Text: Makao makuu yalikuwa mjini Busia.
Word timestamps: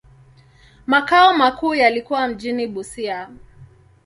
Makao 0.87 1.33
makuu 1.33 1.75
yalikuwa 1.75 2.27
mjini 2.27 2.67
Busia. 2.67 3.29